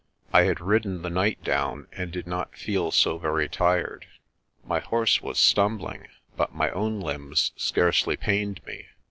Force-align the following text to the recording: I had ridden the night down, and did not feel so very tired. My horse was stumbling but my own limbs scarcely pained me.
I 0.33 0.45
had 0.45 0.59
ridden 0.59 1.03
the 1.03 1.11
night 1.11 1.43
down, 1.43 1.85
and 1.91 2.09
did 2.09 2.25
not 2.25 2.57
feel 2.57 2.89
so 2.89 3.19
very 3.19 3.47
tired. 3.47 4.07
My 4.65 4.79
horse 4.79 5.21
was 5.21 5.37
stumbling 5.37 6.07
but 6.35 6.55
my 6.55 6.71
own 6.71 6.99
limbs 6.99 7.51
scarcely 7.55 8.17
pained 8.17 8.65
me. 8.65 8.87